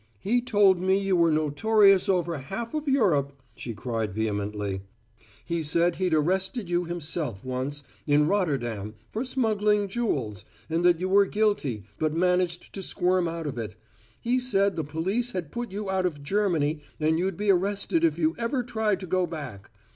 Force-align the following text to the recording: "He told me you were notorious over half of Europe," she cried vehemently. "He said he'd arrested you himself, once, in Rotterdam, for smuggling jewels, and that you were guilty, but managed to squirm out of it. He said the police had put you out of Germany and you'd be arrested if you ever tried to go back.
"He 0.17 0.41
told 0.41 0.79
me 0.79 0.97
you 0.97 1.15
were 1.15 1.29
notorious 1.29 2.09
over 2.09 2.35
half 2.39 2.73
of 2.73 2.87
Europe," 2.87 3.39
she 3.53 3.75
cried 3.75 4.15
vehemently. 4.15 4.81
"He 5.45 5.61
said 5.61 5.97
he'd 5.97 6.15
arrested 6.15 6.67
you 6.71 6.85
himself, 6.85 7.45
once, 7.45 7.83
in 8.07 8.25
Rotterdam, 8.25 8.95
for 9.11 9.23
smuggling 9.23 9.87
jewels, 9.87 10.43
and 10.71 10.83
that 10.83 10.99
you 10.99 11.07
were 11.07 11.27
guilty, 11.27 11.83
but 11.99 12.15
managed 12.15 12.73
to 12.73 12.81
squirm 12.81 13.27
out 13.27 13.45
of 13.45 13.59
it. 13.59 13.75
He 14.19 14.39
said 14.39 14.75
the 14.75 14.83
police 14.83 15.33
had 15.33 15.51
put 15.51 15.71
you 15.71 15.87
out 15.91 16.07
of 16.07 16.23
Germany 16.23 16.81
and 16.99 17.19
you'd 17.19 17.37
be 17.37 17.51
arrested 17.51 18.03
if 18.03 18.17
you 18.17 18.33
ever 18.39 18.63
tried 18.63 19.01
to 19.01 19.05
go 19.05 19.27
back. 19.27 19.69